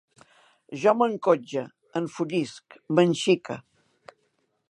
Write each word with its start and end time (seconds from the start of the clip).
Jo 0.83 0.93
m'encotxe, 1.01 1.63
enfollisc, 2.01 2.79
m'enxique 2.95 3.59